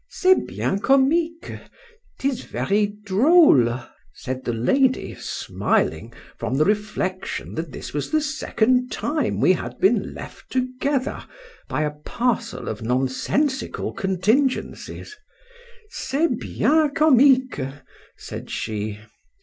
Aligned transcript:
C'EST 0.09 0.47
bien 0.47 0.79
comique, 0.79 1.51
'tis 2.17 2.41
very 2.43 2.87
droll, 2.87 3.79
said 4.15 4.43
the 4.43 4.51
lady, 4.53 5.13
smiling, 5.13 6.11
from 6.39 6.55
the 6.55 6.65
reflection 6.65 7.53
that 7.53 7.71
this 7.71 7.93
was 7.93 8.09
the 8.09 8.19
second 8.19 8.91
time 8.91 9.39
we 9.39 9.53
had 9.53 9.77
been 9.79 10.15
left 10.15 10.49
together 10.51 11.23
by 11.67 11.83
a 11.83 11.91
parcel 11.91 12.67
of 12.67 12.81
nonsensical 12.81 13.93
contingencies,—c'est 13.93 15.15
bien 16.39 16.89
comique, 16.95 17.59
said 18.17 18.49
she. 18.49 18.97